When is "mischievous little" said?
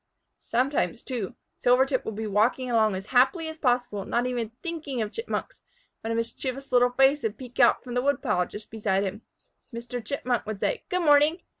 6.15-6.89